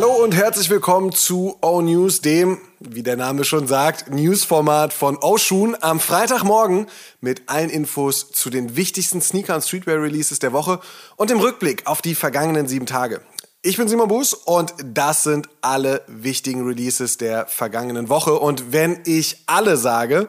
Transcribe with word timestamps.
Hallo 0.00 0.12
und 0.22 0.32
herzlich 0.32 0.70
willkommen 0.70 1.10
zu 1.10 1.58
O 1.60 1.82
News, 1.82 2.20
dem, 2.20 2.58
wie 2.78 3.02
der 3.02 3.16
Name 3.16 3.42
schon 3.42 3.66
sagt, 3.66 4.08
Newsformat 4.08 4.92
von 4.92 5.16
Oshun 5.16 5.76
am 5.80 5.98
Freitagmorgen 5.98 6.86
mit 7.20 7.42
allen 7.46 7.68
Infos 7.68 8.30
zu 8.30 8.48
den 8.48 8.76
wichtigsten 8.76 9.20
Sneaker- 9.20 9.56
und 9.56 9.62
Streetwear-Releases 9.62 10.38
der 10.38 10.52
Woche 10.52 10.78
und 11.16 11.30
dem 11.30 11.40
Rückblick 11.40 11.88
auf 11.88 12.00
die 12.00 12.14
vergangenen 12.14 12.68
sieben 12.68 12.86
Tage. 12.86 13.22
Ich 13.62 13.76
bin 13.76 13.88
Simon 13.88 14.06
Buß 14.06 14.34
und 14.34 14.72
das 14.84 15.24
sind 15.24 15.48
alle 15.62 16.02
wichtigen 16.06 16.64
Releases 16.64 17.16
der 17.16 17.48
vergangenen 17.48 18.08
Woche. 18.08 18.34
Und 18.34 18.70
wenn 18.70 19.00
ich 19.04 19.42
alle 19.46 19.76
sage, 19.76 20.28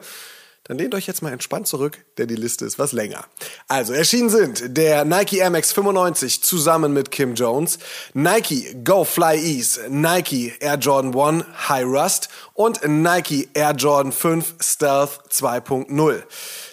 dann 0.70 0.78
lehnt 0.78 0.94
euch 0.94 1.08
jetzt 1.08 1.20
mal 1.20 1.32
entspannt 1.32 1.66
zurück, 1.66 1.98
denn 2.16 2.28
die 2.28 2.36
Liste 2.36 2.64
ist 2.64 2.78
was 2.78 2.92
länger. 2.92 3.24
Also 3.66 3.92
erschienen 3.92 4.30
sind 4.30 4.76
der 4.76 5.04
Nike 5.04 5.38
Air 5.38 5.50
Max 5.50 5.72
95 5.72 6.44
zusammen 6.44 6.92
mit 6.92 7.10
Kim 7.10 7.34
Jones, 7.34 7.80
Nike 8.14 8.76
Go 8.84 9.02
Fly 9.02 9.36
Ease, 9.36 9.80
Nike 9.88 10.52
Air 10.60 10.76
Jordan 10.76 11.12
1 11.12 11.44
High 11.68 11.86
Rust 11.86 12.28
und 12.54 12.86
Nike 12.86 13.48
Air 13.52 13.72
Jordan 13.72 14.12
5 14.12 14.54
Stealth 14.60 15.18
2.0. 15.32 16.22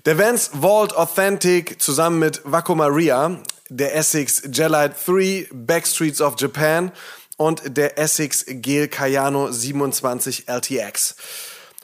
Der 0.05 0.19
Vans 0.19 0.51
Vault 0.61 0.95
Authentic 0.95 1.81
zusammen 1.81 2.19
mit 2.19 2.41
Waco 2.43 2.75
Maria, 2.75 3.39
der 3.69 3.95
Essex 3.95 4.43
Gelite 4.43 4.93
3 5.07 5.47
Backstreets 5.51 6.21
of 6.21 6.35
Japan 6.37 6.91
und 7.37 7.75
der 7.75 7.97
Essex 7.97 8.45
Gel 8.47 8.89
Cayano 8.89 9.51
27 9.51 10.47
LTX. 10.47 11.15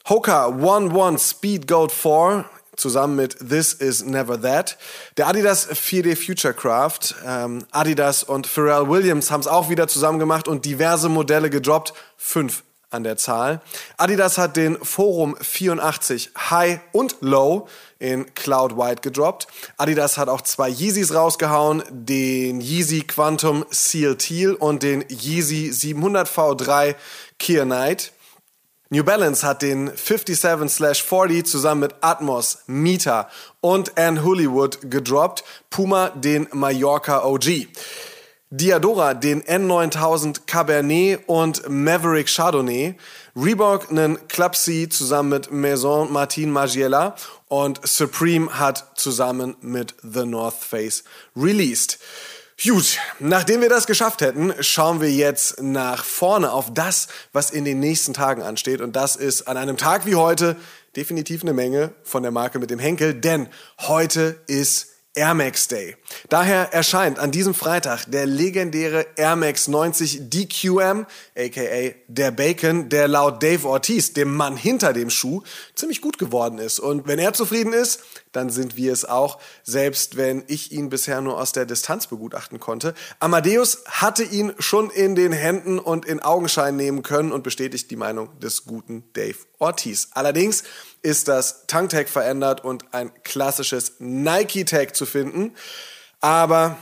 Hoka 0.09 0.47
One 0.47 0.93
One 0.93 1.17
Speed 1.17 1.65
Goat 1.65 1.93
4 1.93 2.43
zusammen 2.75 3.15
mit 3.15 3.37
This 3.39 3.71
Is 3.71 4.03
Never 4.03 4.41
That. 4.41 4.77
Der 5.15 5.29
Adidas 5.29 5.69
4D 5.69 6.17
Futurecraft, 6.17 7.15
ähm, 7.25 7.65
Adidas 7.71 8.21
und 8.21 8.45
Pharrell 8.45 8.89
Williams 8.89 9.31
haben 9.31 9.39
es 9.39 9.47
auch 9.47 9.69
wieder 9.69 9.87
zusammen 9.87 10.19
gemacht 10.19 10.49
und 10.49 10.65
diverse 10.65 11.07
Modelle 11.07 11.49
gedroppt. 11.49 11.93
Fünf 12.17 12.63
an 12.89 13.05
der 13.05 13.15
Zahl. 13.15 13.61
Adidas 13.95 14.37
hat 14.37 14.57
den 14.57 14.77
Forum 14.83 15.37
84 15.39 16.31
High 16.49 16.81
und 16.91 17.15
Low 17.21 17.69
in 17.97 18.33
Cloud 18.35 18.77
White 18.77 19.01
gedroppt. 19.01 19.47
Adidas 19.77 20.17
hat 20.17 20.27
auch 20.27 20.41
zwei 20.41 20.69
Yeezys 20.69 21.13
rausgehauen, 21.13 21.81
den 21.89 22.59
Yeezy 22.59 23.03
Quantum 23.03 23.65
Seal 23.69 24.17
Teal 24.17 24.53
und 24.53 24.83
den 24.83 25.05
Yeezy 25.07 25.71
700 25.71 26.27
V3 26.27 26.95
Keir 27.39 27.63
Knight. 27.63 28.11
New 28.93 29.03
Balance 29.03 29.43
hat 29.43 29.63
den 29.63 29.89
57/40 29.89 31.45
zusammen 31.45 31.81
mit 31.81 31.95
Atmos, 32.01 32.59
Mita 32.67 33.27
und 33.59 33.97
Ann 33.97 34.23
Hollywood 34.23 34.91
gedroppt. 34.91 35.43
Puma 35.71 36.09
den 36.09 36.47
Mallorca 36.51 37.25
OG. 37.25 37.69
Diadora 38.51 39.15
den 39.15 39.41
N9000 39.41 40.41
Cabernet 40.45 41.21
und 41.25 41.67
Maverick 41.67 42.27
Chardonnay. 42.27 42.93
Reebok 43.35 43.89
einen 43.89 44.27
Club 44.27 44.55
C 44.55 44.87
zusammen 44.87 45.29
mit 45.29 45.51
Maison 45.51 46.13
Martin 46.13 46.51
Margiela 46.51 47.15
und 47.47 47.79
Supreme 47.87 48.59
hat 48.59 48.91
zusammen 48.93 49.55
mit 49.61 49.95
The 50.03 50.23
North 50.23 50.57
Face 50.59 51.03
released. 51.35 51.97
Gut, 52.61 52.99
nachdem 53.19 53.61
wir 53.61 53.69
das 53.69 53.87
geschafft 53.87 54.21
hätten, 54.21 54.53
schauen 54.59 55.01
wir 55.01 55.11
jetzt 55.11 55.61
nach 55.61 56.05
vorne 56.05 56.51
auf 56.51 56.73
das, 56.73 57.07
was 57.33 57.49
in 57.49 57.65
den 57.65 57.79
nächsten 57.79 58.13
Tagen 58.13 58.41
ansteht. 58.41 58.79
Und 58.79 58.95
das 58.95 59.15
ist 59.15 59.47
an 59.47 59.57
einem 59.57 59.75
Tag 59.75 60.05
wie 60.05 60.15
heute 60.15 60.55
definitiv 60.95 61.41
eine 61.41 61.53
Menge 61.53 61.93
von 62.03 62.21
der 62.21 62.31
Marke 62.31 62.59
mit 62.59 62.69
dem 62.69 62.79
Henkel, 62.79 63.15
denn 63.15 63.49
heute 63.79 64.39
ist 64.47 64.89
Air 65.15 65.33
Max 65.33 65.67
Day. 65.67 65.95
Daher 66.29 66.73
erscheint 66.73 67.19
an 67.19 67.31
diesem 67.31 67.53
Freitag 67.53 68.05
der 68.05 68.25
legendäre 68.25 69.05
Air 69.15 69.35
Max 69.35 69.67
90 69.67 70.29
DQM, 70.29 71.05
aka 71.37 71.95
der 72.07 72.31
Bacon, 72.31 72.89
der 72.89 73.07
laut 73.07 73.43
Dave 73.43 73.67
Ortiz, 73.67 74.13
dem 74.13 74.35
Mann 74.35 74.57
hinter 74.57 74.93
dem 74.93 75.09
Schuh, 75.09 75.43
ziemlich 75.75 76.01
gut 76.01 76.17
geworden 76.17 76.57
ist. 76.57 76.79
Und 76.79 77.07
wenn 77.07 77.19
er 77.19 77.33
zufrieden 77.33 77.73
ist, 77.73 77.99
dann 78.33 78.49
sind 78.49 78.75
wir 78.75 78.91
es 78.91 79.05
auch, 79.05 79.39
selbst 79.63 80.17
wenn 80.17 80.43
ich 80.47 80.71
ihn 80.71 80.89
bisher 80.89 81.21
nur 81.21 81.39
aus 81.39 81.53
der 81.53 81.65
Distanz 81.65 82.07
begutachten 82.07 82.59
konnte. 82.59 82.93
Amadeus 83.19 83.83
hatte 83.85 84.23
ihn 84.23 84.53
schon 84.59 84.89
in 84.89 85.15
den 85.15 85.31
Händen 85.31 85.79
und 85.79 86.05
in 86.05 86.19
Augenschein 86.19 86.75
nehmen 86.75 87.03
können 87.03 87.31
und 87.31 87.43
bestätigt 87.43 87.89
die 87.89 87.95
Meinung 87.95 88.37
des 88.39 88.65
guten 88.65 89.05
Dave 89.13 89.37
Ortiz. 89.59 90.09
Allerdings 90.11 90.63
ist 91.01 91.27
das 91.27 91.65
Tank-Tag 91.67 92.09
verändert 92.09 92.63
und 92.63 92.93
ein 92.93 93.11
klassisches 93.23 93.93
Nike-Tag 93.99 94.95
zu 94.95 95.05
finden. 95.05 95.53
Aber 96.19 96.77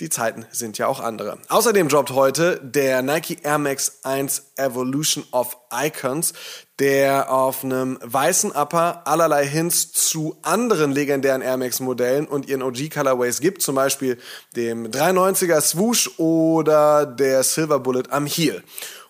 die 0.00 0.08
Zeiten 0.08 0.44
sind 0.50 0.76
ja 0.78 0.88
auch 0.88 0.98
andere. 0.98 1.38
Außerdem 1.48 1.88
droppt 1.88 2.10
heute 2.10 2.60
der 2.60 3.02
Nike 3.02 3.38
Air 3.44 3.58
Max 3.58 4.00
1 4.02 4.52
Evolution 4.56 5.24
of 5.30 5.56
Icons, 5.72 6.32
der 6.80 7.30
auf 7.30 7.62
einem 7.62 7.98
weißen 8.02 8.50
Upper 8.50 9.06
allerlei 9.06 9.46
Hints 9.46 9.92
zu 9.92 10.36
anderen 10.42 10.90
legendären 10.90 11.42
Air 11.42 11.58
Max 11.58 11.78
Modellen 11.78 12.26
und 12.26 12.48
ihren 12.48 12.62
OG 12.62 12.90
Colorways 12.90 13.40
gibt, 13.40 13.62
zum 13.62 13.76
Beispiel 13.76 14.18
dem 14.56 14.90
390er 14.90 15.60
Swoosh 15.60 16.18
oder 16.18 17.06
der 17.06 17.44
Silver 17.44 17.78
Bullet 17.78 18.10
am 18.10 18.26
Heel. 18.26 18.64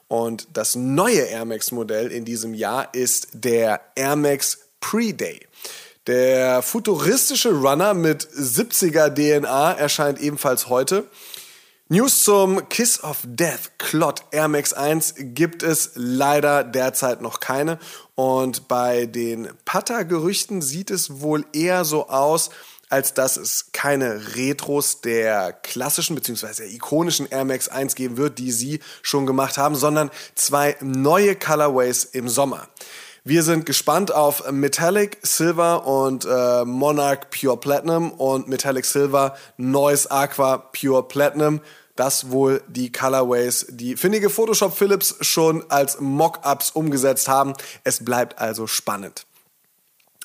Und 0.09 0.49
das 0.53 0.75
neue 0.75 1.23
Air 1.23 1.47
Max 1.47 1.73
Modell 1.73 2.13
in 2.13 2.27
diesem 2.27 2.53
Jahr 2.53 2.93
ist 2.93 3.29
der 3.33 3.81
Air 3.95 4.17
Max 4.17 4.59
Pre-Day. 4.81 5.41
Der 6.07 6.61
futuristische 6.61 7.51
Runner 7.51 7.95
mit 7.95 8.29
70er 8.29 9.09
DNA 9.09 9.73
erscheint 9.73 10.21
ebenfalls 10.21 10.69
heute. 10.69 11.07
News 11.89 12.25
zum 12.25 12.69
Kiss 12.69 13.03
of 13.03 13.21
Death 13.25 13.79
Clot 13.79 14.23
Air 14.31 14.49
Max 14.49 14.75
1 14.75 15.15
gibt 15.19 15.63
es 15.63 15.93
leider 15.95 16.63
derzeit 16.63 17.23
noch 17.23 17.41
keine. 17.41 17.79
Und 18.17 18.69
bei 18.69 19.07
den 19.07 19.49
Putter-Gerüchten 19.65 20.61
sieht 20.61 20.91
es 20.91 21.23
wohl 21.23 21.47
eher 21.55 21.87
so 21.87 22.09
aus, 22.09 22.51
als 22.91 23.15
dass 23.15 23.39
es 23.39 23.73
keine 23.73 24.37
Retros 24.37 25.01
der 25.01 25.55
klassischen 25.55 26.17
bzw. 26.17 26.67
ikonischen 26.67 27.31
Air 27.31 27.47
Max 27.47 27.69
1 27.69 27.95
geben 27.95 28.19
wird, 28.19 28.39
die 28.39 28.53
sie 28.53 28.81
schon 29.01 29.25
gemacht 29.25 29.57
haben, 29.57 29.75
sondern 29.75 30.11
zwei 30.35 30.77
neue 30.83 31.35
Colorways 31.35 32.05
im 32.05 32.29
Sommer. 32.29 32.69
Wir 33.27 33.43
sind 33.43 33.65
gespannt 33.65 34.13
auf 34.13 34.53
Metallic 34.53 35.17
Silver 35.23 35.87
und 35.87 36.27
äh, 36.27 36.67
Monarch 36.67 37.31
Pure 37.31 37.57
Platinum 37.57 38.13
und 38.13 38.49
Metallic 38.49 38.85
Silver 38.85 39.35
Noise 39.57 40.11
Aqua 40.11 40.59
Pure 40.59 41.09
Platinum. 41.09 41.63
Das 41.97 42.31
wohl 42.31 42.63
die 42.69 42.93
Colorways, 42.93 43.65
die 43.71 43.97
findige 43.97 44.29
Photoshop 44.29 44.77
Philips 44.77 45.17
schon 45.23 45.65
als 45.71 46.01
Mockups 46.01 46.73
umgesetzt 46.73 47.27
haben. 47.27 47.55
Es 47.83 48.05
bleibt 48.05 48.39
also 48.41 48.67
spannend. 48.67 49.25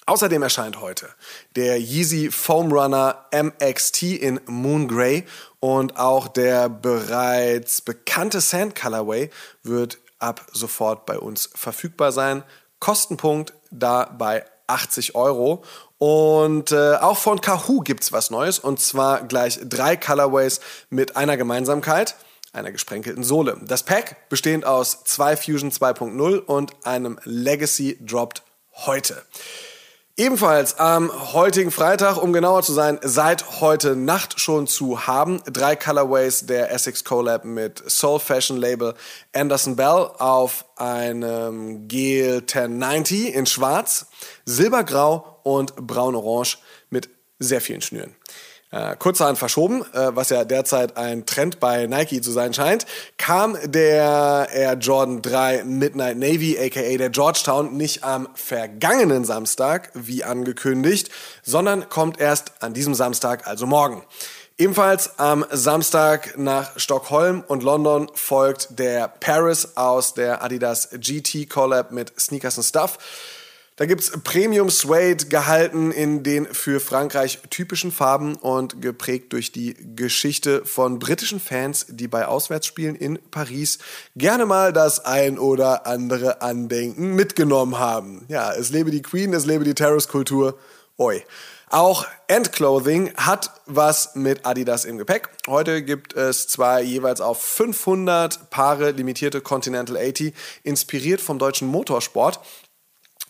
Außerdem 0.06 0.44
erscheint 0.44 0.82
heute 0.82 1.08
der 1.56 1.80
Yeezy 1.80 2.32
Foam 2.32 2.70
Runner 2.70 3.28
MXT 3.32 4.04
in 4.04 4.42
Moon 4.46 4.90
Grey 4.90 5.26
und 5.62 5.96
auch 5.96 6.28
der 6.28 6.68
bereits 6.68 7.80
bekannte 7.80 8.42
Sand 8.42 8.76
Colorway 8.76 9.30
wird 9.64 10.00
ab 10.18 10.46
sofort 10.52 11.06
bei 11.06 11.18
uns 11.18 11.50
verfügbar 11.56 12.12
sein. 12.12 12.44
Kostenpunkt 12.80 13.54
da 13.72 14.06
bei 14.18 14.46
80 14.68 15.16
Euro. 15.16 15.64
Und 15.98 16.72
äh, 16.72 16.96
auch 16.96 17.18
von 17.18 17.42
Kahoo 17.42 17.82
gibt's 17.82 18.14
was 18.14 18.30
Neues 18.30 18.60
und 18.60 18.80
zwar 18.80 19.24
gleich 19.24 19.60
drei 19.64 19.98
Colorways 19.98 20.62
mit 20.90 21.18
einer 21.18 21.36
Gemeinsamkeit, 21.36 22.16
einer 22.54 22.72
gesprenkelten 22.72 23.24
Sohle. 23.24 23.58
Das 23.62 23.84
Pack 23.84 24.30
bestehend 24.30 24.66
aus 24.66 25.04
zwei 25.04 25.36
Fusion 25.36 25.72
2.0 25.72 26.38
und 26.38 26.86
einem 26.86 27.20
Legacy 27.26 27.98
droppt 28.02 28.44
heute. 28.86 29.22
Ebenfalls 30.20 30.78
am 30.80 31.32
heutigen 31.32 31.72
Freitag, 31.72 32.22
um 32.22 32.34
genauer 32.34 32.62
zu 32.62 32.74
sein, 32.74 33.00
seit 33.02 33.62
heute 33.62 33.96
Nacht 33.96 34.42
schon 34.42 34.68
zu 34.68 35.08
haben. 35.08 35.42
Drei 35.46 35.78
Colorways 35.78 36.46
der 36.46 36.74
Essex 36.74 37.06
Collab 37.06 37.46
mit 37.46 37.82
Soul 37.90 38.20
Fashion 38.20 38.58
Label 38.58 38.96
Anderson 39.34 39.78
Bell 39.78 40.12
auf 40.18 40.66
einem 40.76 41.88
Gel 41.88 42.40
1090 42.42 43.34
in 43.34 43.46
schwarz, 43.46 44.08
silbergrau 44.44 45.40
und 45.44 45.74
braun-orange 45.78 46.58
mit 46.90 47.08
sehr 47.40 47.62
vielen 47.62 47.80
Schnüren. 47.80 48.14
Äh, 48.72 48.96
kurzerhand 48.98 49.40
verschoben, 49.40 49.82
äh, 49.94 50.16
was 50.16 50.30
ja 50.30 50.46
derzeit 50.46 50.96
ein 50.96 51.26
Trend 51.26 51.60
bei 51.60 51.88
Nike 51.88 52.22
zu 52.22 52.32
sein 52.32 52.54
scheint, 52.54 52.86
kam 53.18 53.58
der 53.64 54.48
Air 54.54 54.74
Jordan 54.76 55.24
3 55.24 55.64
Midnight 55.64 56.18
Navy, 56.18 56.56
aka 56.56 56.98
der 56.98 57.10
Georgetown, 57.10 57.76
nicht 57.76 58.04
am 58.04 58.28
vergangenen 58.36 59.26
Samstag, 59.26 59.90
wie 59.96 60.24
angekündigt, 60.24 61.10
sondern 61.42 61.90
kommt 61.90 62.20
erst 62.20 62.62
an 62.62 62.76
diesem 62.76 62.94
Samstag, 62.94 63.48
also 63.48 63.66
morgen. 63.66 64.04
Ebenfalls 64.60 65.18
am 65.18 65.46
Samstag 65.50 66.38
nach 66.38 66.78
Stockholm 66.78 67.44
und 67.48 67.64
London 67.64 68.12
folgt 68.14 68.78
der 68.78 69.08
Paris 69.08 69.78
aus 69.78 70.14
der 70.14 70.44
Adidas 70.44 70.90
GT 70.92 71.50
Collab 71.50 71.92
mit 71.92 72.14
Sneakers 72.20 72.58
and 72.58 72.68
Stuff. 72.68 73.00
Da 73.80 73.86
gibt 73.86 74.02
es 74.02 74.12
Premium 74.26 74.70
Suede 74.70 75.28
gehalten 75.28 75.94
in 75.94 76.22
den 76.22 76.48
für 76.48 76.82
Frankreich 76.82 77.40
typischen 77.50 77.94
Farben 77.94 78.36
und 78.36 78.82
geprägt 78.82 79.32
durch 79.32 79.54
die 79.54 79.74
Geschichte 79.96 80.66
von 80.66 81.00
britischen 81.00 81.40
Fans, 81.40 81.86
die 81.88 82.10
bei 82.10 82.28
Auswärtsspielen 82.28 82.98
in 82.98 83.20
Paris 83.32 83.80
gerne 84.18 84.46
mal 84.46 84.74
das 84.74 85.06
ein 85.06 85.40
oder 85.40 85.88
andere 85.88 86.42
Andenken 86.42 87.16
mitgenommen 87.16 87.80
haben. 87.80 88.26
Ja, 88.28 88.52
es 88.52 88.70
lebe 88.70 88.92
die 88.92 89.02
Queen, 89.02 89.34
es 89.34 89.46
lebe 89.46 89.64
die 89.64 89.76
Terrace-Kultur. 89.76 90.60
Oi. 90.98 91.24
Auch 91.70 92.06
Endclothing 92.28 93.14
hat 93.16 93.52
was 93.66 94.14
mit 94.16 94.46
Adidas 94.46 94.84
im 94.84 94.98
Gepäck. 94.98 95.30
Heute 95.48 95.84
gibt 95.84 96.16
es 96.16 96.50
zwei 96.50 96.82
jeweils 96.82 97.22
auf 97.22 97.42
500 97.42 98.50
Paare 98.50 98.92
limitierte 98.92 99.40
Continental 99.40 99.96
80, 99.96 100.34
inspiriert 100.64 101.22
vom 101.22 101.40
deutschen 101.40 101.70
Motorsport, 101.70 102.42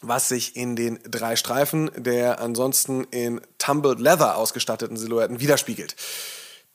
was 0.01 0.29
sich 0.29 0.55
in 0.55 0.75
den 0.75 0.99
drei 1.09 1.35
Streifen 1.35 1.91
der 1.95 2.39
ansonsten 2.39 3.05
in 3.11 3.41
Tumbled 3.57 3.99
Leather 3.99 4.37
ausgestatteten 4.37 4.97
Silhouetten 4.97 5.39
widerspiegelt. 5.39 5.95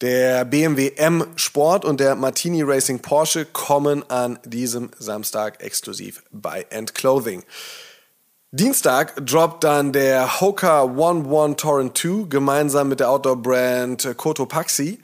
Der 0.00 0.44
BMW 0.44 0.92
M 0.96 1.24
Sport 1.36 1.84
und 1.84 2.00
der 2.00 2.16
Martini 2.16 2.62
Racing 2.62 3.00
Porsche 3.00 3.44
kommen 3.44 4.08
an 4.10 4.38
diesem 4.44 4.90
Samstag 4.98 5.62
exklusiv 5.62 6.22
bei 6.32 6.66
Endclothing. 6.70 7.44
Dienstag 8.50 9.24
droppt 9.26 9.64
dann 9.64 9.92
der 9.92 10.40
Hoka 10.40 10.84
One 10.84 11.28
One 11.28 11.56
Torrent 11.56 11.96
2 11.96 12.26
gemeinsam 12.28 12.88
mit 12.88 13.00
der 13.00 13.10
Outdoor-Brand 13.10 14.16
Cotopaxi. 14.16 15.00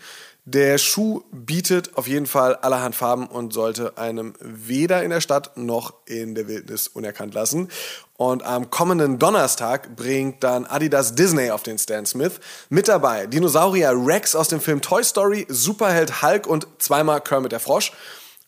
Der 0.52 0.78
Schuh 0.78 1.22
bietet 1.30 1.96
auf 1.96 2.08
jeden 2.08 2.26
Fall 2.26 2.56
allerhand 2.56 2.96
Farben 2.96 3.28
und 3.28 3.52
sollte 3.52 3.96
einem 3.96 4.34
weder 4.40 5.04
in 5.04 5.10
der 5.10 5.20
Stadt 5.20 5.56
noch 5.56 5.94
in 6.06 6.34
der 6.34 6.48
Wildnis 6.48 6.88
unerkannt 6.88 7.34
lassen. 7.34 7.68
Und 8.16 8.42
am 8.42 8.68
kommenden 8.68 9.20
Donnerstag 9.20 9.94
bringt 9.94 10.42
dann 10.42 10.66
Adidas 10.66 11.14
Disney 11.14 11.52
auf 11.52 11.62
den 11.62 11.78
Stan 11.78 12.04
Smith. 12.04 12.40
Mit 12.68 12.88
dabei 12.88 13.28
Dinosaurier 13.28 13.92
Rex 13.94 14.34
aus 14.34 14.48
dem 14.48 14.60
Film 14.60 14.82
Toy 14.82 15.04
Story, 15.04 15.46
Superheld 15.48 16.20
Hulk 16.20 16.48
und 16.48 16.66
zweimal 16.78 17.20
Kermit 17.20 17.52
der 17.52 17.60
Frosch. 17.60 17.92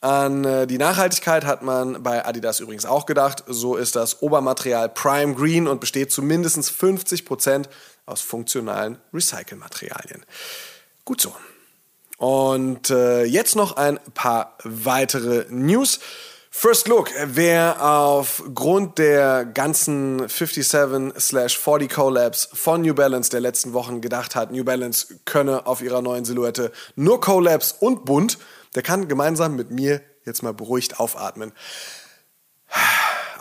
An 0.00 0.44
äh, 0.44 0.66
die 0.66 0.78
Nachhaltigkeit 0.78 1.44
hat 1.44 1.62
man 1.62 2.02
bei 2.02 2.26
Adidas 2.26 2.58
übrigens 2.58 2.84
auch 2.84 3.06
gedacht. 3.06 3.44
So 3.46 3.76
ist 3.76 3.94
das 3.94 4.22
Obermaterial 4.22 4.88
Prime 4.88 5.37
Green 5.37 5.69
und 5.69 5.81
besteht 5.81 6.10
zu 6.10 6.20
mindestens 6.20 6.69
50 6.69 7.25
Prozent 7.25 7.69
aus 8.06 8.22
funktionalen 8.22 8.98
Recycelmaterialien. 9.14 10.26
Gut 11.05 11.20
so. 11.20 11.32
Und 12.22 12.88
äh, 12.90 13.24
jetzt 13.24 13.56
noch 13.56 13.76
ein 13.76 13.98
paar 14.14 14.56
weitere 14.62 15.44
News. 15.50 15.98
First 16.50 16.86
Look, 16.86 17.10
wer 17.24 17.84
aufgrund 17.84 18.98
der 18.98 19.44
ganzen 19.44 20.28
57/40 20.28 21.92
Collabs 21.92 22.48
von 22.52 22.82
New 22.82 22.94
Balance 22.94 23.28
der 23.28 23.40
letzten 23.40 23.72
Wochen 23.72 24.00
gedacht 24.00 24.36
hat, 24.36 24.52
New 24.52 24.62
Balance 24.62 25.19
könne 25.24 25.66
auf 25.66 25.82
ihrer 25.82 26.00
neuen 26.00 26.24
Silhouette 26.24 26.70
nur 26.94 27.20
Collabs 27.20 27.74
und 27.80 28.04
bunt, 28.04 28.38
der 28.76 28.84
kann 28.84 29.08
gemeinsam 29.08 29.56
mit 29.56 29.72
mir 29.72 30.00
jetzt 30.24 30.44
mal 30.44 30.54
beruhigt 30.54 31.00
aufatmen. 31.00 31.50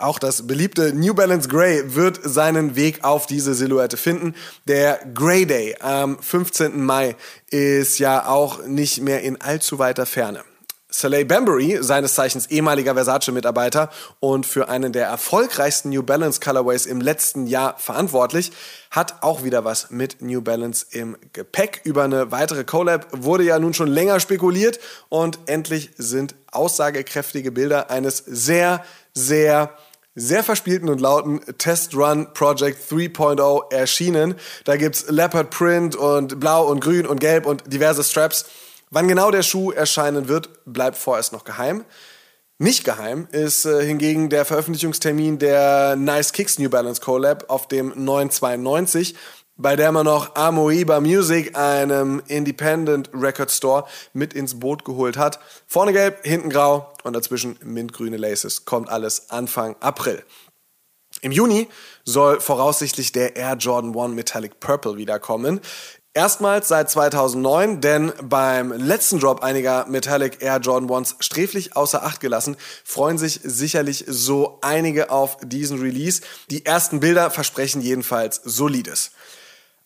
Auch 0.02 0.18
das 0.18 0.48
beliebte 0.48 0.92
New 0.92 1.14
Balance 1.14 1.48
Grey 1.48 1.94
wird 1.94 2.18
seinen 2.24 2.74
Weg 2.74 3.04
auf 3.04 3.26
diese 3.26 3.54
Silhouette 3.54 3.96
finden. 3.96 4.34
Der 4.66 4.98
Grey 5.14 5.46
Day 5.46 5.76
am 5.78 6.18
15. 6.20 6.84
Mai 6.84 7.14
ist 7.50 8.00
ja 8.00 8.26
auch 8.26 8.66
nicht 8.66 9.00
mehr 9.00 9.22
in 9.22 9.40
allzu 9.40 9.78
weiter 9.78 10.04
Ferne. 10.04 10.42
Saleh 10.90 11.22
Bambury, 11.22 11.78
seines 11.82 12.16
Zeichens 12.16 12.48
ehemaliger 12.48 12.94
Versace-Mitarbeiter 12.94 13.90
und 14.18 14.44
für 14.44 14.68
einen 14.68 14.92
der 14.92 15.06
erfolgreichsten 15.06 15.90
New 15.90 16.02
Balance 16.02 16.40
Colorways 16.40 16.84
im 16.84 17.00
letzten 17.00 17.46
Jahr 17.46 17.78
verantwortlich, 17.78 18.50
hat 18.90 19.22
auch 19.22 19.44
wieder 19.44 19.64
was 19.64 19.90
mit 19.90 20.20
New 20.20 20.42
Balance 20.42 20.84
im 20.90 21.16
Gepäck. 21.32 21.80
Über 21.84 22.02
eine 22.02 22.32
weitere 22.32 22.64
Collab 22.64 23.06
wurde 23.12 23.44
ja 23.44 23.60
nun 23.60 23.72
schon 23.72 23.88
länger 23.88 24.18
spekuliert 24.18 24.80
und 25.08 25.38
endlich 25.46 25.90
sind 25.96 26.34
aussagekräftige 26.50 27.52
Bilder 27.52 27.88
eines 27.88 28.18
sehr, 28.18 28.84
sehr 29.14 29.70
sehr 30.14 30.44
verspielten 30.44 30.88
und 30.88 31.00
lauten 31.00 31.40
Test 31.58 31.94
Run 31.94 32.32
Project 32.34 32.90
3.0 32.90 33.72
erschienen. 33.72 34.34
Da 34.64 34.76
gibt's 34.76 35.06
Leopard 35.08 35.50
Print 35.50 35.96
und 35.96 36.38
Blau 36.38 36.66
und 36.66 36.80
Grün 36.80 37.06
und 37.06 37.20
Gelb 37.20 37.46
und 37.46 37.72
diverse 37.72 38.04
Straps. 38.04 38.46
Wann 38.90 39.08
genau 39.08 39.30
der 39.30 39.42
Schuh 39.42 39.70
erscheinen 39.70 40.28
wird, 40.28 40.50
bleibt 40.66 40.98
vorerst 40.98 41.32
noch 41.32 41.44
geheim. 41.44 41.84
Nicht 42.58 42.84
geheim 42.84 43.26
ist 43.32 43.64
äh, 43.64 43.84
hingegen 43.84 44.28
der 44.28 44.44
Veröffentlichungstermin 44.44 45.38
der 45.38 45.96
Nice 45.96 46.32
Kicks 46.32 46.58
New 46.58 46.68
Balance 46.68 47.00
Collab 47.00 47.46
auf 47.48 47.66
dem 47.66 47.88
992, 47.96 49.16
bei 49.62 49.76
der 49.76 49.92
man 49.92 50.04
noch 50.04 50.34
Amoeba 50.34 51.00
Music, 51.00 51.56
einem 51.56 52.20
Independent 52.26 53.08
Record 53.14 53.50
Store, 53.52 53.84
mit 54.12 54.34
ins 54.34 54.58
Boot 54.58 54.84
geholt 54.84 55.16
hat. 55.16 55.38
Vorne 55.68 55.92
gelb, 55.92 56.26
hinten 56.26 56.50
grau 56.50 56.92
und 57.04 57.14
dazwischen 57.14 57.56
mintgrüne 57.62 58.16
Laces. 58.16 58.64
Kommt 58.64 58.88
alles 58.90 59.30
Anfang 59.30 59.76
April. 59.78 60.24
Im 61.20 61.30
Juni 61.30 61.68
soll 62.04 62.40
voraussichtlich 62.40 63.12
der 63.12 63.36
Air 63.36 63.54
Jordan 63.54 63.96
1 63.96 64.14
Metallic 64.16 64.58
Purple 64.58 64.96
wiederkommen. 64.96 65.60
Erstmals 66.14 66.66
seit 66.66 66.90
2009, 66.90 67.80
denn 67.80 68.12
beim 68.20 68.72
letzten 68.72 69.20
Drop 69.20 69.42
einiger 69.42 69.86
Metallic 69.86 70.42
Air 70.42 70.58
Jordan 70.58 70.90
1s 70.90 71.14
sträflich 71.20 71.76
außer 71.76 72.02
Acht 72.02 72.20
gelassen, 72.20 72.56
freuen 72.84 73.16
sich 73.16 73.40
sicherlich 73.44 74.04
so 74.08 74.58
einige 74.60 75.10
auf 75.10 75.38
diesen 75.42 75.80
Release. 75.80 76.20
Die 76.50 76.66
ersten 76.66 76.98
Bilder 76.98 77.30
versprechen 77.30 77.80
jedenfalls 77.80 78.40
solides. 78.44 79.12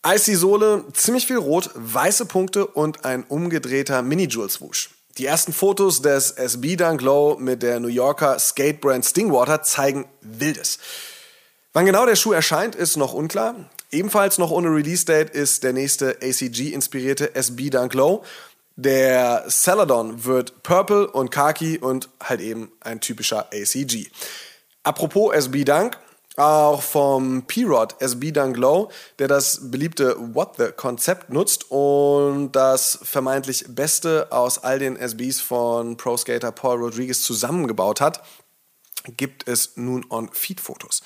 Icy 0.09 0.35
Sohle, 0.35 0.85
ziemlich 0.93 1.27
viel 1.27 1.35
Rot, 1.35 1.69
weiße 1.75 2.27
Punkte 2.27 2.65
und 2.65 3.03
ein 3.03 3.25
umgedrehter 3.25 4.01
Mini-Jules-Wusch. 4.01 4.91
Die 5.17 5.25
ersten 5.25 5.51
Fotos 5.51 6.01
des 6.01 6.31
SB 6.31 6.77
Dunk 6.77 7.01
Low 7.01 7.35
mit 7.37 7.61
der 7.61 7.81
New 7.81 7.89
Yorker 7.89 8.39
Skatebrand 8.39 9.03
Stingwater 9.03 9.63
zeigen 9.63 10.05
Wildes. 10.21 10.79
Wann 11.73 11.85
genau 11.85 12.05
der 12.05 12.15
Schuh 12.15 12.31
erscheint, 12.31 12.73
ist 12.73 12.95
noch 12.95 13.13
unklar. 13.13 13.69
Ebenfalls 13.91 14.37
noch 14.37 14.49
ohne 14.49 14.69
Release-Date 14.69 15.31
ist 15.31 15.63
der 15.63 15.73
nächste 15.73 16.19
ACG-inspirierte 16.21 17.35
SB 17.35 17.69
Dunk 17.69 17.93
Low. 17.93 18.23
Der 18.77 19.43
Celadon 19.49 20.23
wird 20.23 20.63
Purple 20.63 21.11
und 21.11 21.31
Khaki 21.31 21.79
und 21.79 22.07
halt 22.23 22.39
eben 22.39 22.71
ein 22.79 23.01
typischer 23.01 23.49
ACG. 23.51 24.07
Apropos 24.83 25.33
SB 25.33 25.65
Dunk, 25.65 25.97
auch 26.37 26.81
vom 26.81 27.43
P-Rod 27.47 27.95
SB 27.99 28.31
Dunk 28.31 28.57
Low, 28.57 28.89
der 29.19 29.27
das 29.27 29.71
beliebte 29.71 30.15
What 30.35 30.55
the 30.57 30.71
Konzept 30.71 31.29
nutzt 31.31 31.69
und 31.71 32.51
das 32.51 32.99
vermeintlich 33.01 33.65
Beste 33.69 34.27
aus 34.31 34.63
all 34.63 34.79
den 34.79 34.95
SBs 34.95 35.41
von 35.41 35.97
Pro 35.97 36.15
Skater 36.15 36.51
Paul 36.51 36.79
Rodriguez 36.79 37.23
zusammengebaut 37.23 38.01
hat, 38.01 38.21
gibt 39.17 39.47
es 39.47 39.77
nun 39.77 40.05
On-Feed-Fotos. 40.09 41.01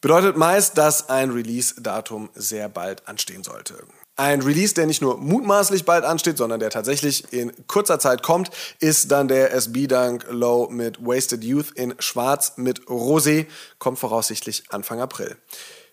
Bedeutet 0.00 0.36
meist, 0.36 0.76
dass 0.78 1.08
ein 1.08 1.30
Release-Datum 1.30 2.30
sehr 2.34 2.68
bald 2.68 3.06
anstehen 3.08 3.44
sollte. 3.44 3.86
Ein 4.18 4.40
Release, 4.40 4.72
der 4.72 4.86
nicht 4.86 5.02
nur 5.02 5.18
mutmaßlich 5.18 5.84
bald 5.84 6.04
ansteht, 6.04 6.38
sondern 6.38 6.58
der 6.58 6.70
tatsächlich 6.70 7.30
in 7.34 7.52
kurzer 7.66 7.98
Zeit 7.98 8.22
kommt, 8.22 8.50
ist 8.80 9.12
dann 9.12 9.28
der 9.28 9.52
SB 9.52 9.86
Dunk 9.88 10.24
Low 10.30 10.68
mit 10.70 11.04
Wasted 11.04 11.44
Youth 11.44 11.70
in 11.72 11.94
Schwarz 11.98 12.54
mit 12.56 12.80
Rosé, 12.86 13.44
kommt 13.78 13.98
voraussichtlich 13.98 14.64
Anfang 14.70 15.00
April. 15.00 15.36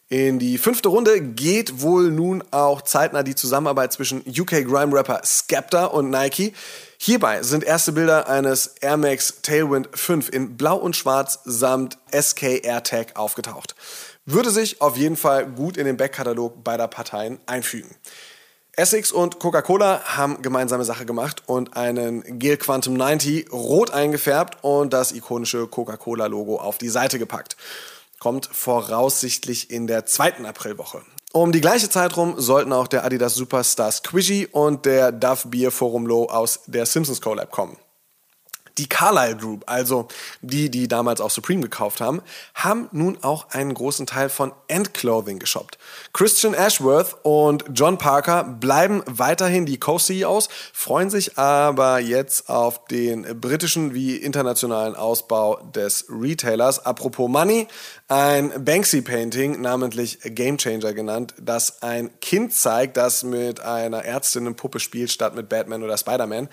In 0.07 0.37
die 0.39 0.57
fünfte 0.57 0.89
Runde 0.89 1.19
geht 1.21 1.81
wohl 1.81 2.11
nun 2.11 2.43
auch 2.51 2.83
zeitnah 2.83 3.23
die 3.23 3.35
Zusammenarbeit 3.35 3.91
zwischen 3.91 4.19
UK 4.19 4.63
Grime 4.63 4.95
Rapper 4.95 5.21
Skepta 5.25 5.85
und 5.85 6.09
Nike. 6.09 6.53
Hierbei 6.99 7.41
sind 7.41 7.63
erste 7.63 7.93
Bilder 7.93 8.29
eines 8.29 8.75
Air 8.79 8.97
Max 8.97 9.41
Tailwind 9.41 9.89
5 9.93 10.29
in 10.29 10.55
Blau 10.55 10.77
und 10.77 10.95
Schwarz 10.95 11.39
samt 11.43 11.97
SK 12.11 12.63
AirTag 12.63 13.17
aufgetaucht. 13.17 13.75
Würde 14.25 14.51
sich 14.51 14.81
auf 14.81 14.95
jeden 14.95 15.17
Fall 15.17 15.45
gut 15.45 15.75
in 15.75 15.85
den 15.85 15.97
Backkatalog 15.97 16.63
beider 16.63 16.87
Parteien 16.87 17.39
einfügen. 17.45 17.93
Essex 18.75 19.11
und 19.11 19.39
Coca-Cola 19.39 20.01
haben 20.17 20.41
gemeinsame 20.41 20.85
Sache 20.85 21.05
gemacht 21.05 21.43
und 21.45 21.75
einen 21.75 22.39
Gel 22.39 22.57
Quantum 22.57 22.95
90 22.95 23.51
rot 23.51 23.91
eingefärbt 23.91 24.63
und 24.63 24.93
das 24.93 25.11
ikonische 25.11 25.67
Coca-Cola-Logo 25.67 26.55
auf 26.55 26.77
die 26.77 26.89
Seite 26.89 27.19
gepackt. 27.19 27.57
Kommt 28.19 28.47
voraussichtlich 28.47 29.69
in 29.69 29.87
der 29.87 30.05
zweiten 30.05 30.45
Aprilwoche. 30.45 31.01
Um 31.33 31.51
die 31.51 31.61
gleiche 31.61 31.89
Zeit 31.89 32.15
rum 32.15 32.39
sollten 32.39 32.73
auch 32.73 32.87
der 32.87 33.03
Adidas 33.03 33.35
Superstar 33.35 33.91
Squishy 33.91 34.47
und 34.51 34.85
der 34.85 35.11
Duff 35.11 35.47
Beer 35.47 35.71
Forum 35.71 36.07
Low 36.07 36.25
aus 36.25 36.61
der 36.65 36.85
Simpsons 36.85 37.21
Collab 37.21 37.51
kommen. 37.51 37.77
Die 38.77 38.89
Carlyle 38.89 39.37
Group, 39.37 39.63
also 39.67 40.07
die, 40.41 40.69
die 40.69 40.87
damals 40.87 41.21
auch 41.21 41.29
Supreme 41.29 41.61
gekauft 41.61 42.01
haben, 42.01 42.21
haben 42.55 42.89
nun 42.91 43.17
auch 43.21 43.49
einen 43.49 43.73
großen 43.73 44.05
Teil 44.05 44.29
von 44.29 44.51
End 44.67 44.93
Clothing 44.93 45.39
geshoppt. 45.39 45.77
Christian 46.11 46.53
Ashworth 46.53 47.15
und 47.23 47.65
John 47.73 47.97
Parker 47.97 48.43
bleiben 48.43 49.03
weiterhin 49.05 49.65
die 49.65 49.79
Co-CEOs, 49.79 50.49
freuen 50.73 51.09
sich 51.09 51.37
aber 51.37 51.99
jetzt 51.99 52.49
auf 52.49 52.85
den 52.85 53.39
britischen 53.39 53.93
wie 53.93 54.15
internationalen 54.15 54.95
Ausbau 54.95 55.57
des 55.75 56.05
Retailers. 56.09 56.85
Apropos 56.85 57.29
Money, 57.29 57.67
ein 58.07 58.51
Banksy-Painting, 58.63 59.61
namentlich 59.61 60.19
Game 60.23 60.57
Changer 60.57 60.93
genannt, 60.93 61.33
das 61.39 61.81
ein 61.83 62.09
Kind 62.21 62.53
zeigt, 62.53 62.97
das 62.97 63.23
mit 63.23 63.59
einer 63.59 64.03
Ärztinnenpuppe 64.03 64.79
spielt, 64.79 65.11
statt 65.11 65.35
mit 65.35 65.49
Batman 65.49 65.83
oder 65.83 65.97
Spider-Man 65.97 66.49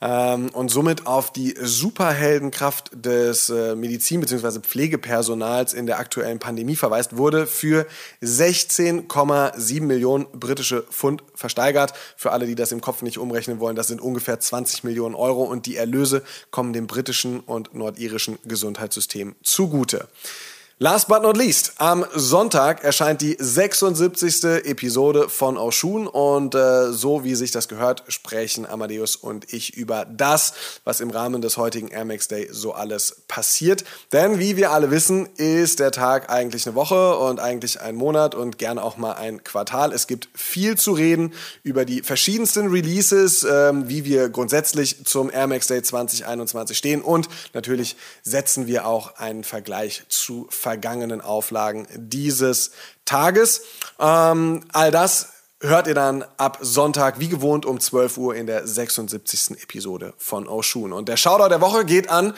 ähm, 0.00 0.50
und 0.50 0.70
somit 0.70 1.06
auf 1.06 1.32
die 1.32 1.54
Superheldenkraft 1.60 2.90
des 2.92 3.48
äh, 3.48 3.74
Medizin- 3.74 4.20
bzw. 4.20 4.60
Pflegepersonals 4.60 5.74
in 5.74 5.86
der 5.86 5.98
aktuellen 5.98 6.38
Pandemie 6.38 6.76
verweist, 6.76 7.16
wurde 7.16 7.46
für 7.46 7.86
16,7 8.22 9.82
Millionen 9.82 10.26
britische 10.32 10.82
Pfund 10.82 11.22
versteigert. 11.34 11.94
Für 12.16 12.32
alle, 12.32 12.46
die 12.46 12.54
das 12.54 12.72
im 12.72 12.80
Kopf 12.80 13.02
nicht 13.02 13.18
umrechnen 13.18 13.58
wollen, 13.58 13.76
das 13.76 13.88
sind 13.88 14.00
ungefähr 14.00 14.38
20 14.38 14.84
Millionen 14.84 15.14
Euro 15.14 15.42
und 15.42 15.66
die 15.66 15.76
Erlöse 15.76 16.22
kommen 16.50 16.72
dem 16.72 16.86
britischen 16.86 17.40
und 17.40 17.74
nordirischen 17.74 18.38
Gesundheitssystem 18.44 19.34
zugute. 19.42 20.08
Last 20.80 21.08
but 21.08 21.22
not 21.22 21.36
least, 21.36 21.72
am 21.78 22.06
Sonntag 22.14 22.84
erscheint 22.84 23.20
die 23.20 23.36
76. 23.36 24.44
Episode 24.64 25.28
von 25.28 25.56
Oshun 25.56 26.06
und 26.06 26.54
äh, 26.54 26.92
so 26.92 27.24
wie 27.24 27.34
sich 27.34 27.50
das 27.50 27.66
gehört, 27.66 28.04
sprechen 28.06 28.64
Amadeus 28.64 29.16
und 29.16 29.52
ich 29.52 29.76
über 29.76 30.04
das, 30.04 30.52
was 30.84 31.00
im 31.00 31.10
Rahmen 31.10 31.42
des 31.42 31.56
heutigen 31.56 31.88
Air 31.88 32.04
Max 32.04 32.28
Day 32.28 32.48
so 32.52 32.74
alles 32.74 33.22
passiert. 33.26 33.82
Denn 34.12 34.38
wie 34.38 34.56
wir 34.56 34.70
alle 34.70 34.92
wissen, 34.92 35.26
ist 35.34 35.80
der 35.80 35.90
Tag 35.90 36.30
eigentlich 36.30 36.64
eine 36.64 36.76
Woche 36.76 37.16
und 37.16 37.40
eigentlich 37.40 37.80
ein 37.80 37.96
Monat 37.96 38.36
und 38.36 38.56
gerne 38.58 38.80
auch 38.80 38.96
mal 38.96 39.14
ein 39.14 39.42
Quartal. 39.42 39.92
Es 39.92 40.06
gibt 40.06 40.28
viel 40.32 40.78
zu 40.78 40.92
reden 40.92 41.34
über 41.64 41.86
die 41.86 42.02
verschiedensten 42.02 42.68
Releases, 42.68 43.42
äh, 43.42 43.72
wie 43.88 44.04
wir 44.04 44.28
grundsätzlich 44.28 45.04
zum 45.06 45.28
Air 45.28 45.48
Max 45.48 45.66
Day 45.66 45.82
2021 45.82 46.78
stehen 46.78 47.02
und 47.02 47.28
natürlich 47.52 47.96
setzen 48.22 48.68
wir 48.68 48.86
auch 48.86 49.16
einen 49.16 49.42
Vergleich 49.42 50.04
zu 50.08 50.46
vergangenen 50.68 51.22
Auflagen 51.22 51.88
dieses 51.96 52.72
Tages. 53.06 53.62
Ähm, 53.98 54.64
all 54.74 54.90
das 54.90 55.28
hört 55.62 55.86
ihr 55.86 55.94
dann 55.94 56.26
ab 56.36 56.58
Sonntag 56.60 57.20
wie 57.20 57.28
gewohnt 57.28 57.64
um 57.64 57.80
12 57.80 58.18
Uhr 58.18 58.34
in 58.34 58.46
der 58.46 58.66
76. 58.66 59.62
Episode 59.62 60.12
von 60.18 60.46
Oshun. 60.46 60.92
Und 60.92 61.08
der 61.08 61.16
Shoutout 61.16 61.48
der 61.48 61.62
Woche 61.62 61.86
geht 61.86 62.10
an 62.10 62.34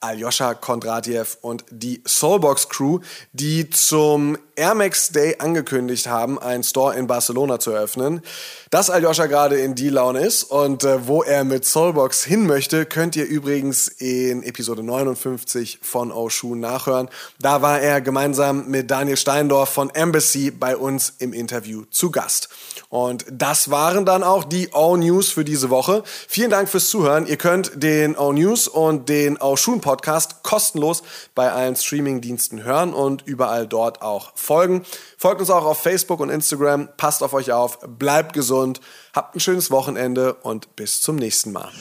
Aljoscha 0.00 0.52
Kondratjew 0.52 1.24
und 1.40 1.64
die 1.70 2.02
Soulbox 2.06 2.68
Crew, 2.68 2.98
die 3.32 3.70
zum 3.70 4.36
Air 4.56 4.74
Max 4.74 5.10
Day 5.10 5.36
angekündigt 5.38 6.06
haben, 6.08 6.38
einen 6.38 6.62
Store 6.62 6.96
in 6.96 7.06
Barcelona 7.06 7.58
zu 7.58 7.70
eröffnen. 7.70 8.22
Dass 8.70 8.90
Aljoscha 8.90 9.26
gerade 9.26 9.56
in 9.58 9.74
die 9.74 9.88
Laune 9.88 10.20
ist 10.20 10.44
und 10.44 10.84
äh, 10.84 11.06
wo 11.06 11.22
er 11.22 11.44
mit 11.44 11.64
Soulbox 11.64 12.24
hin 12.24 12.46
möchte, 12.46 12.86
könnt 12.86 13.14
ihr 13.16 13.26
übrigens 13.26 13.88
in 13.88 14.42
Episode 14.42 14.82
59 14.82 15.78
von 15.82 16.10
Oshun 16.10 16.60
nachhören. 16.60 17.08
Da 17.40 17.62
war 17.62 17.80
er 17.80 18.00
gemeinsam 18.00 18.68
mit 18.68 18.90
Daniel 18.90 19.16
Steindorf 19.16 19.68
von 19.68 19.90
Embassy 19.90 20.50
bei 20.50 20.76
uns 20.76 21.14
im 21.18 21.32
Interview 21.32 21.84
zu 21.90 22.10
Gast. 22.10 22.48
Und 22.88 23.24
das 23.30 23.70
waren 23.70 24.04
dann 24.04 24.22
auch 24.22 24.44
die 24.44 24.70
O-News 24.72 25.30
für 25.30 25.44
diese 25.44 25.70
Woche. 25.70 26.02
Vielen 26.28 26.50
Dank 26.50 26.68
fürs 26.68 26.88
Zuhören. 26.88 27.26
Ihr 27.26 27.36
könnt 27.36 27.82
den 27.82 28.16
O-News 28.16 28.68
und 28.68 29.08
den 29.08 29.36
O-Shun 29.36 29.80
Podcast 29.80 30.42
kostenlos 30.42 31.02
bei 31.34 31.50
allen 31.50 31.76
Streaming-Diensten 31.76 32.64
hören 32.64 32.92
und 32.92 33.22
überall 33.26 33.66
dort 33.66 34.02
auch 34.02 34.32
folgen. 34.44 34.84
Folgt 35.18 35.40
uns 35.40 35.50
auch 35.50 35.64
auf 35.64 35.80
Facebook 35.80 36.20
und 36.20 36.30
Instagram. 36.30 36.88
Passt 36.96 37.22
auf 37.22 37.32
euch 37.32 37.52
auf, 37.52 37.78
bleibt 37.80 38.32
gesund, 38.32 38.80
habt 39.14 39.34
ein 39.34 39.40
schönes 39.40 39.70
Wochenende 39.70 40.34
und 40.34 40.76
bis 40.76 41.00
zum 41.00 41.16
nächsten 41.16 41.52
Mal. 41.52 41.72